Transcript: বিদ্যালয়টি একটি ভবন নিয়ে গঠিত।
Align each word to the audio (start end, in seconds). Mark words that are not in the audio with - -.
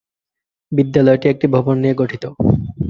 বিদ্যালয়টি 0.71 1.25
একটি 1.29 1.45
ভবন 1.47 1.75
নিয়ে 1.77 1.95
গঠিত। 1.97 2.23